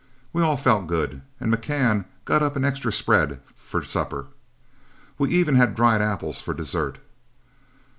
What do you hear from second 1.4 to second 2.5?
McCann got